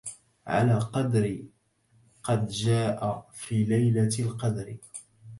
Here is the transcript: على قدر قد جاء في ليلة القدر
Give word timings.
على 0.47 0.79
قدر 0.79 1.39
قد 2.23 2.47
جاء 2.47 3.29
في 3.33 3.63
ليلة 3.63 4.09
القدر 4.19 4.77